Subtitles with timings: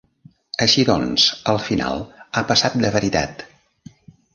[0.65, 2.03] Així doncs, al final,
[2.43, 3.51] ha passat de veritat!